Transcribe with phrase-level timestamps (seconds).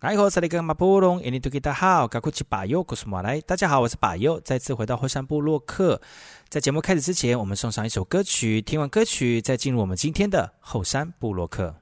[0.00, 3.38] 哎吼，萨利格马布隆，印尼土吉达好，噶库奇巴尤，古苏马来。
[3.42, 6.00] 大家好，我是巴尤，再次回到后山部落客。
[6.48, 11.74] 在节目开始之前，我们送上一首歌曲，听完歌曲再进入我们今天的后山部落客。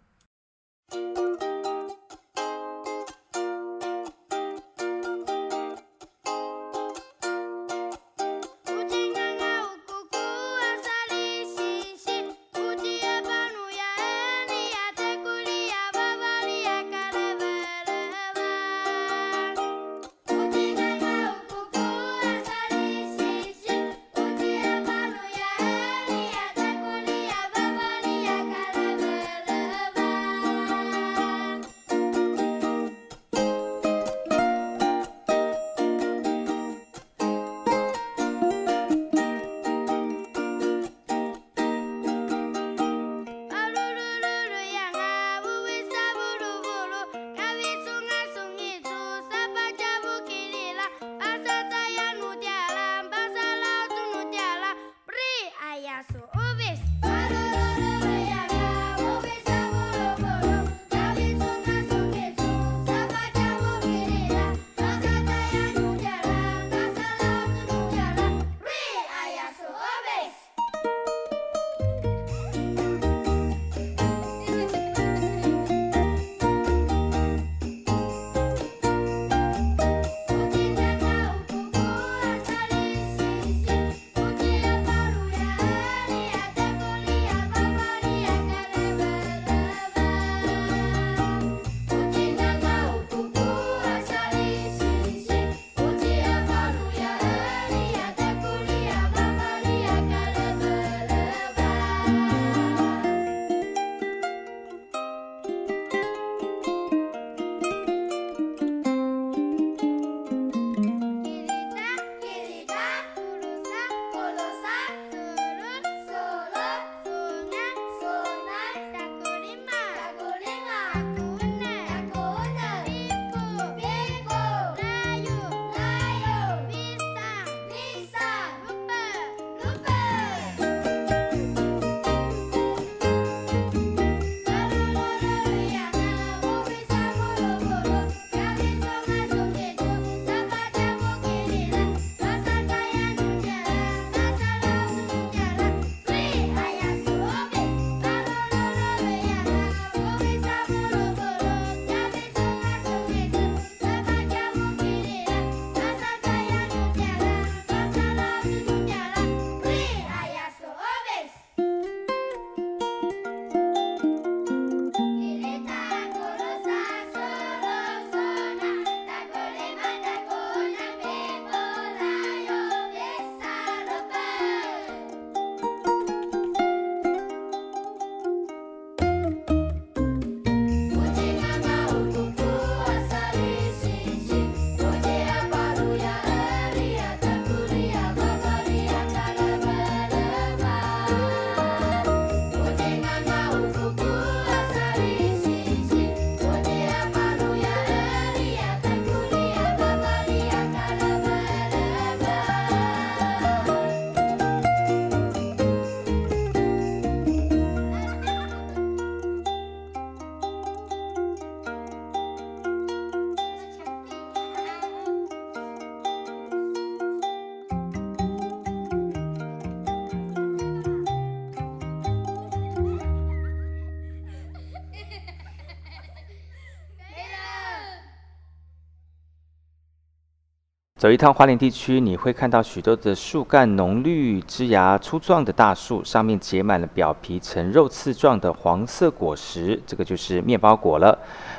[230.99, 241.17] 走一趟花莲地区，你会看到许多的树干浓绿、枝芽粗壮的大树，上面结满了表皮呈肉刺状的黄色果实，这个就是面包果了。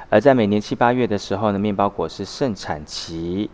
[0.09, 3.49] 而在每年七八月的时候呢，面包果是盛产期。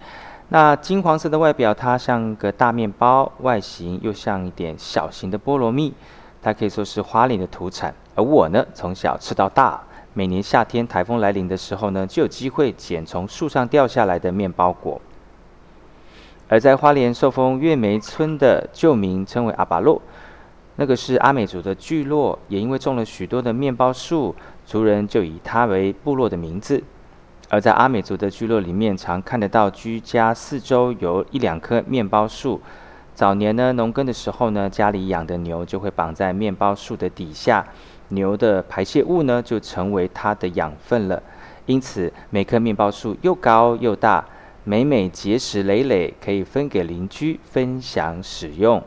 [0.50, 5.94] 那金黄色的外表，它像个大面包，外形又像一点小型的菠萝蜜，
[6.42, 7.94] 它可以说是花莲的土产。
[8.16, 9.80] 而我呢，从小吃到大，
[10.16, 15.00] 每年夏天台风来临的时候呢，就有机会捡从树上掉下来的面包果。
[16.48, 20.00] 而在花莲寿丰月梅村的旧名称为阿巴洛，
[20.76, 26.84] 那个是阿美族的聚落，也因为种了许多的面包树，族人就以它为部落的名字。
[27.50, 32.62] 而在阿美族的聚落里面，常看得到居家四周有一两棵面包树。
[33.14, 37.66] 早年呢，农耕的时候呢，家里养的牛就会绑在面包树的底下，
[38.10, 41.24] 牛的排泄物呢就成为它的养分了。
[41.66, 44.24] 因此，每棵面包树又高又大。
[44.68, 48.84] 每每结实累累，可以分给邻居分享使用。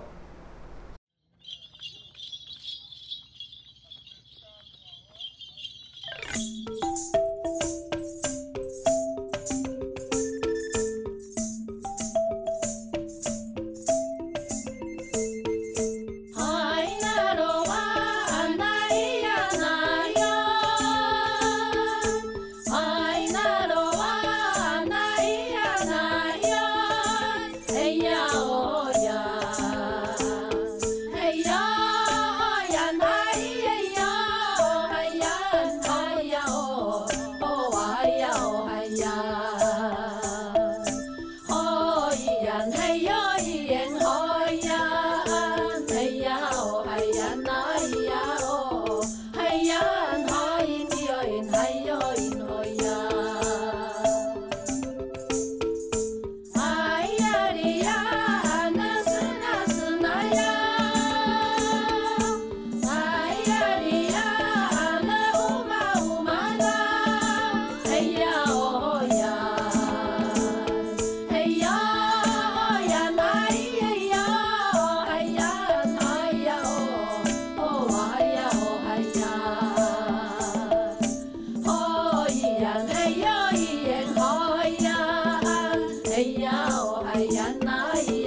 [87.64, 88.18] night.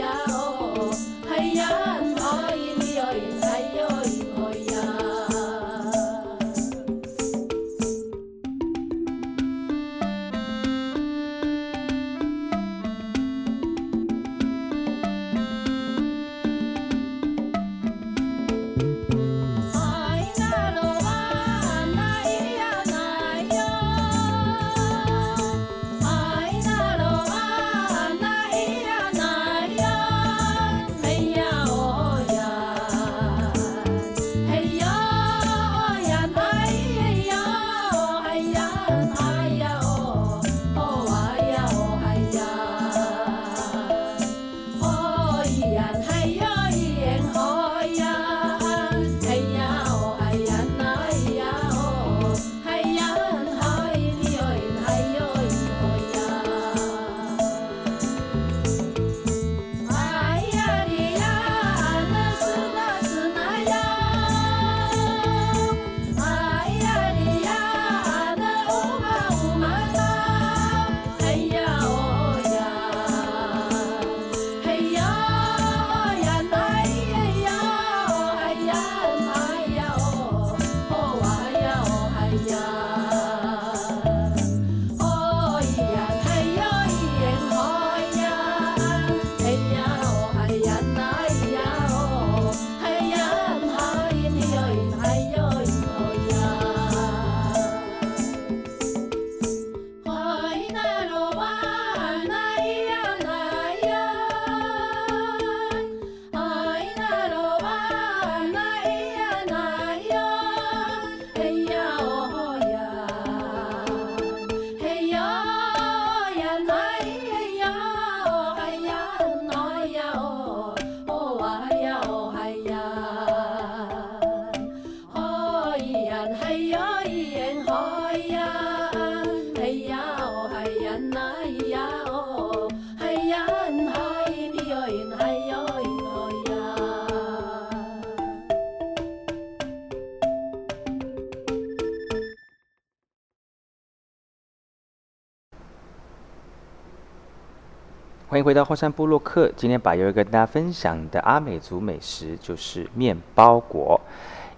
[148.31, 149.51] 欢迎回到后山部落客。
[149.57, 153.99] 今天把要跟大家分享的阿美族美食就是面包果。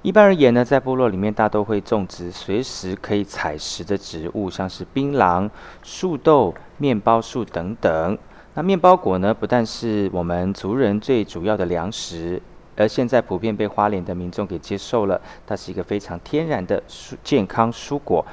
[0.04, 5.50] 一般而言呢，在部落里面大都会种植随时可以采食的植物，像是槟榔、
[5.82, 8.16] 树豆、面包树等等。
[8.54, 12.40] 那面包果呢，不但是我们族人最主要的粮食，
[12.78, 15.20] 而现在普遍被花莲的民众给接受了。
[15.48, 18.24] 它是一个非常天然的蔬健康蔬果。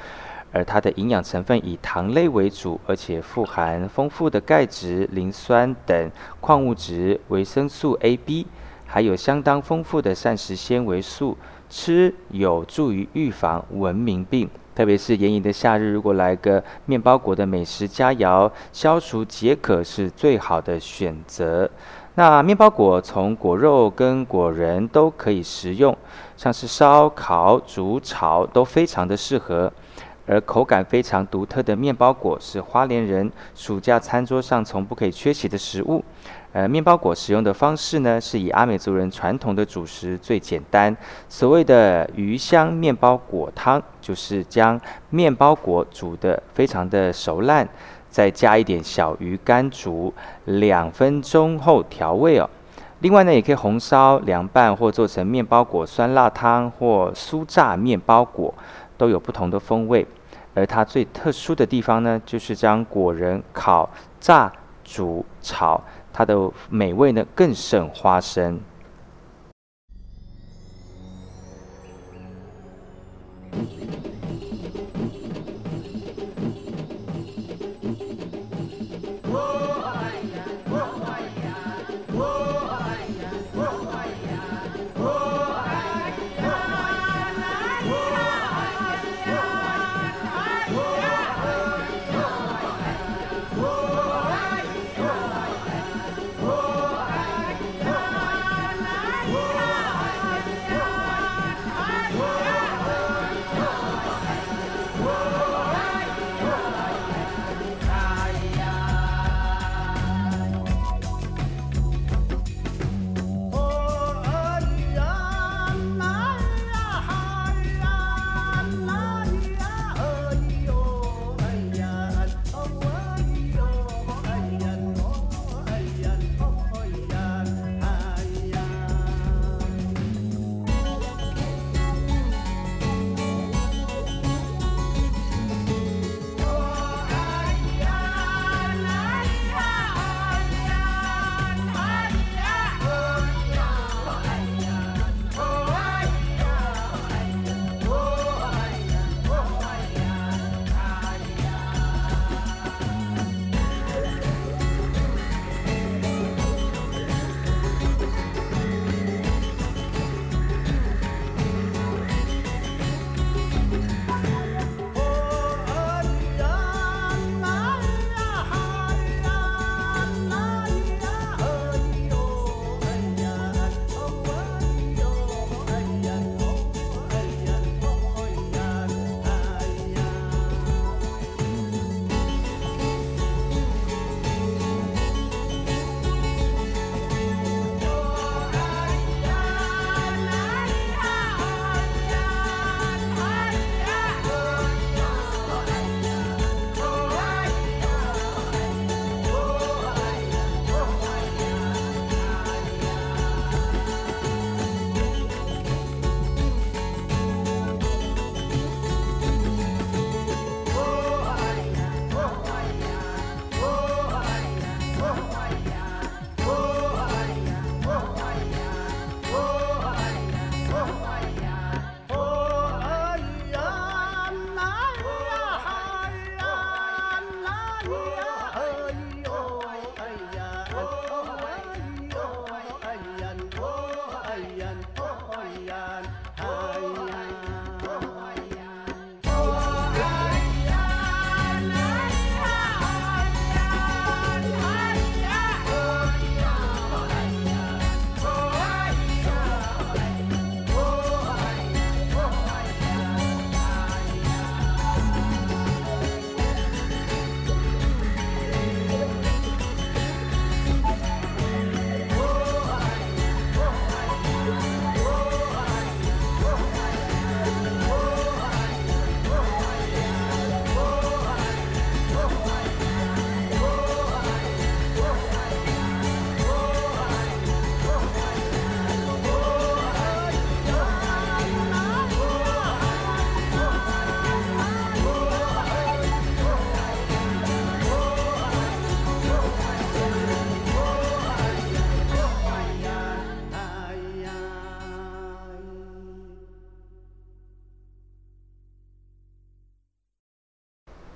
[0.51, 8.45] 而它的营养成分以糖类为主，而且富含丰富的钙质、磷酸等矿物质、维生素 A、B，
[8.85, 11.37] 还有相当丰富的膳食纤维素，
[11.69, 14.49] 吃有助于预防文明病。
[14.73, 21.69] 特别是炎炎的夏日，如果来个面包果的美食佳肴，消除解渴是最好的选择。
[22.15, 25.95] 那面包果从果肉跟果仁都可以食用，
[26.35, 29.71] 像是烧烤、煮炒都非常的适合。
[30.31, 36.01] 而口感非常独特的面包果是花莲人暑假餐桌上从不可以缺席的食物。
[36.53, 40.95] 呃，面包果使用的方式呢，是以阿美族人传统的主食最简单，
[41.27, 47.67] 所谓的鱼香面包果汤，就是将面包果煮得非常的熟烂，
[48.09, 50.13] 再加一点小鱼干煮
[50.45, 52.49] 两分钟后调味哦。
[52.99, 58.53] 另外呢，也可以红烧、凉拌或做成面包果酸辣汤或酥炸面包果，
[58.97, 60.07] 都有不同的风味。
[60.53, 63.89] 而它最特殊的地方呢，就是将果仁烤、
[64.19, 64.51] 炸、
[64.83, 65.81] 煮、炒，
[66.11, 68.59] 它的美味呢更胜花生。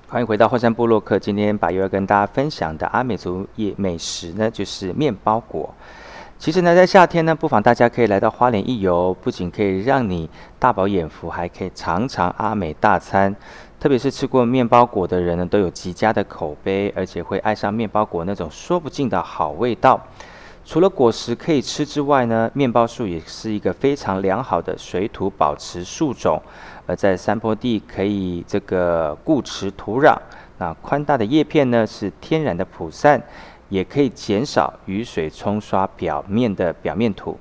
[0.08, 1.18] 欢迎回到后山部落客。
[1.18, 5.74] 今天把又要跟大家分享的阿美族夜美食呢，就是面包果。
[6.38, 13.36] 其实呢，在夏天呢，不妨大家可以来到花莲一游，不仅可以让你大饱眼福，还可以尝尝阿美大餐。
[13.80, 20.00] 特别是吃过面包果的人呢，都有极佳的口碑，而且会爱上面包果那种说不尽的好味道。
[20.64, 26.42] 除了果实可以吃之外呢，面包树也是一个非常良好的水土保持树种，
[26.86, 30.18] 而在山坡地可以这个固持土壤。
[30.58, 33.22] 那宽大的叶片呢，是天然的蒲扇，
[33.70, 37.38] 也可以减少雨水冲刷表面的表面土。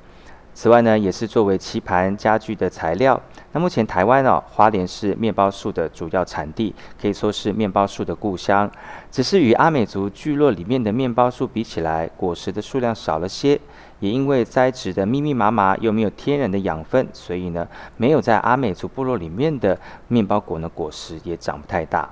[0.53, 3.21] 此外呢，也是作为棋盘家具的材料。
[3.51, 8.71] 那目前台湾哦，花莲是面包树的主要产地，可以说是面包树的故乡。
[9.11, 13.61] 只是与阿美族聚落里面的面包树比起来，果实的数量少了些，
[14.05, 22.11] 也因为栽植的密密麻麻，又没有天然的养分，所以呢，没有在阿美族部落里面的面包果呢，果实也长不太大。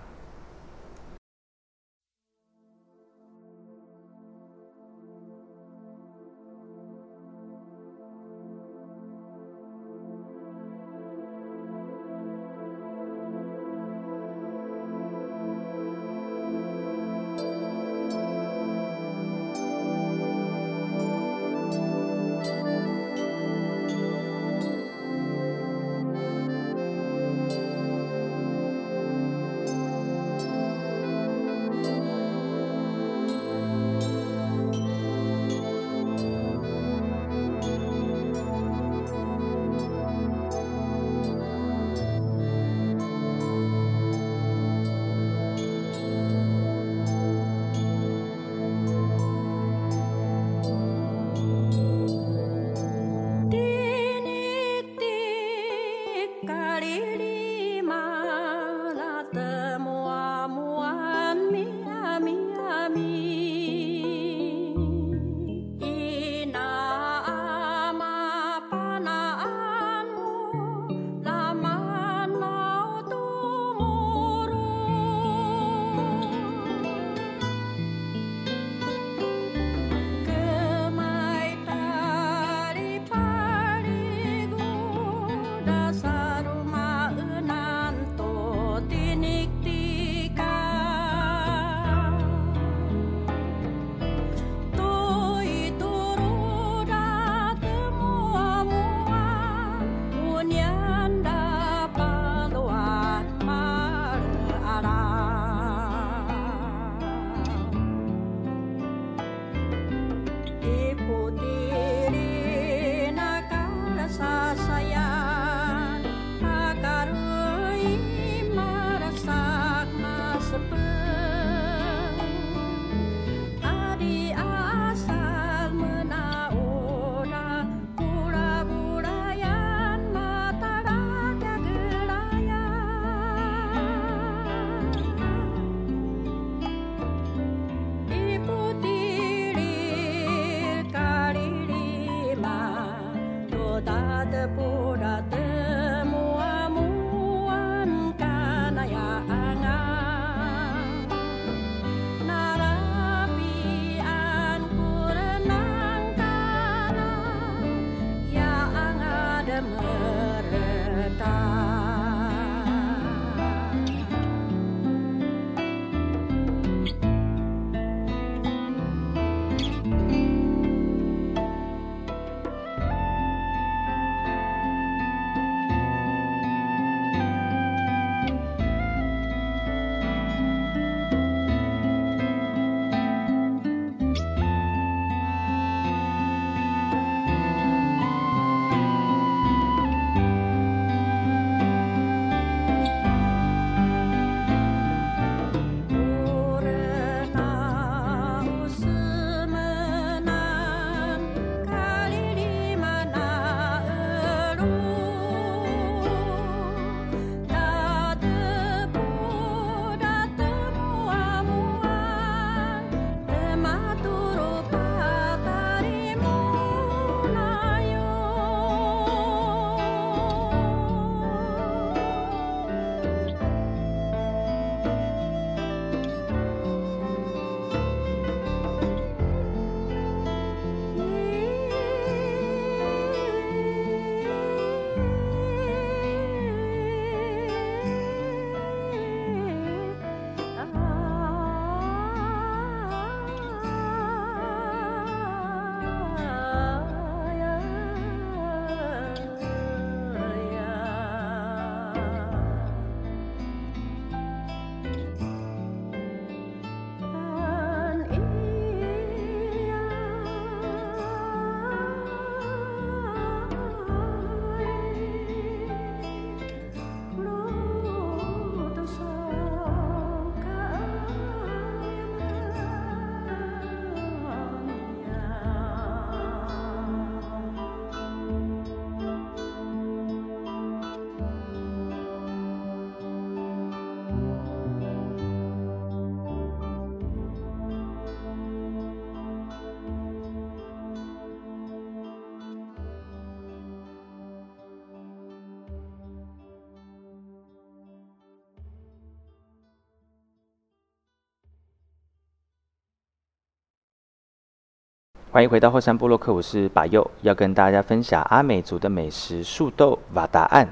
[305.33, 310.71] 欢迎回到后山部落客，我是把佑，要跟大家分享阿美族的美食树豆瓦达案。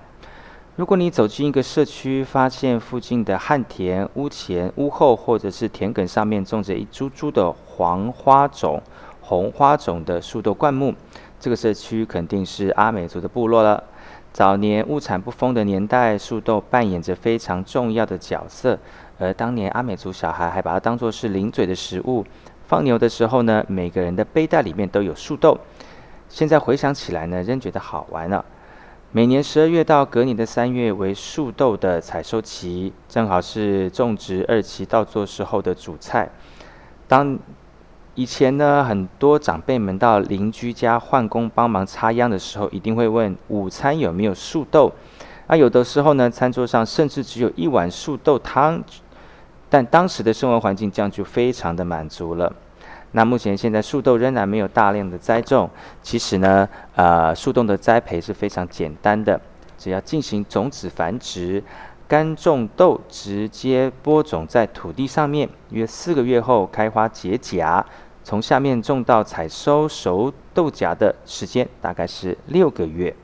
[0.77, 8.83] 如果你走进一个社区，发现附近的旱田、屋前、屋后或者是田埂上面种着一株株的黄花种、
[9.23, 10.95] 红花种的树豆灌木，
[11.41, 13.83] 这个社区肯定是阿美族的部落了。
[14.31, 18.79] 早年物产不丰的年代，树豆扮演着非常重要的角色，
[19.19, 22.23] 而当年阿美族小孩还把它当作是零嘴的食物。
[22.71, 25.59] 放牛的时候呢，每个人的背带里面都有树豆。
[26.29, 28.45] 现在回想起来呢，仍觉得好玩了。
[29.11, 36.31] 每年十二月到隔年的三月为树豆的采收期，正好是种植二期稻作时候的主菜。
[37.09, 37.37] 当
[38.15, 44.93] 以前呢，很多长辈们到邻居家换工帮忙插秧的时候，一定会问午餐有没有树豆。
[45.49, 48.81] 啊，有的时候呢，餐桌上甚至只有一碗树豆汤。
[49.71, 52.53] 但当时的生活环境这样就非常的满足了。
[53.13, 55.71] 那目前现在树豆仍然没有大量的栽种，
[56.03, 59.41] 其实呢，呃，树豆的栽培是非常简单的，
[59.79, 61.63] 只要进行种子繁殖，
[62.07, 67.85] 干种豆直接播种在土地上面，约四个月后开花结荚，
[68.23, 73.15] 从下面种到采收熟豆荚的时间大概是六个月。